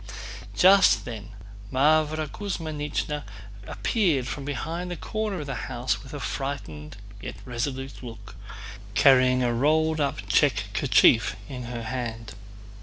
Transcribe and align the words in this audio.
Just 0.55 1.05
then 1.05 1.29
Mávra 1.71 2.27
Kuzmínichna 2.27 3.21
appeared 3.67 4.25
from 4.27 4.43
behind 4.45 4.89
the 4.89 4.95
corner 4.97 5.41
of 5.41 5.45
the 5.45 5.53
house 5.69 6.01
with 6.01 6.11
a 6.11 6.19
frightened 6.19 6.97
yet 7.21 7.35
resolute 7.45 8.01
look, 8.01 8.33
carrying 8.95 9.43
a 9.43 9.53
rolled 9.53 10.01
up 10.01 10.27
check 10.27 10.69
kerchief 10.73 11.35
in 11.47 11.65
her 11.65 11.83
hand. 11.83 12.33